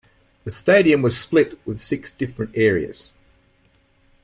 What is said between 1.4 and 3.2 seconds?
with six different areas.